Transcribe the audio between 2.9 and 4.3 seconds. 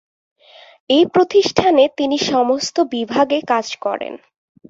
বিভাগে কাজ করেন।